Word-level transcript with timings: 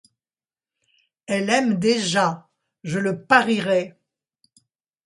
Elle 1.27 1.51
aime 1.51 1.75
déjà, 1.77 2.49
je 2.83 2.97
le 2.97 3.21
parierais. 3.23 3.99